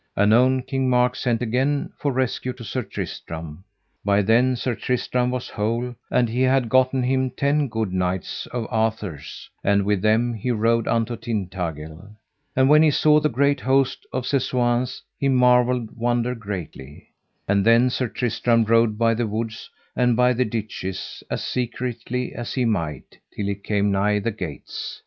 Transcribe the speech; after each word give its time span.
Anon 0.17 0.63
King 0.63 0.89
Mark 0.89 1.15
sent 1.15 1.43
again 1.43 1.91
for 1.95 2.11
rescue 2.11 2.53
to 2.53 2.63
Sir 2.63 2.81
Tristram. 2.81 3.63
By 4.03 4.23
then 4.23 4.55
Sir 4.55 4.73
Tristram 4.73 5.29
was 5.29 5.49
whole, 5.49 5.93
and 6.09 6.27
he 6.27 6.41
had 6.41 6.69
gotten 6.69 7.03
him 7.03 7.29
ten 7.29 7.67
good 7.67 7.93
knights 7.93 8.47
of 8.47 8.65
Arthur's; 8.71 9.47
and 9.63 9.85
with 9.85 10.01
them 10.01 10.33
he 10.33 10.49
rode 10.49 10.87
unto 10.87 11.15
Tintagil. 11.15 12.13
And 12.55 12.67
when 12.67 12.81
he 12.81 12.89
saw 12.89 13.19
the 13.19 13.29
great 13.29 13.59
host 13.59 14.07
of 14.11 14.25
Sessoins 14.25 15.03
he 15.19 15.29
marvelled 15.29 15.95
wonder 15.95 16.33
greatly. 16.33 17.09
And 17.47 17.63
then 17.63 17.91
Sir 17.91 18.07
Tristram 18.07 18.63
rode 18.63 18.97
by 18.97 19.13
the 19.13 19.27
woods 19.27 19.69
and 19.95 20.15
by 20.15 20.33
the 20.33 20.45
ditches 20.45 21.21
as 21.29 21.43
secretly 21.43 22.33
as 22.33 22.55
he 22.55 22.65
might, 22.65 23.19
till 23.35 23.45
he 23.45 23.53
came 23.53 23.91
nigh 23.91 24.17
the 24.17 24.31
gates. 24.31 24.99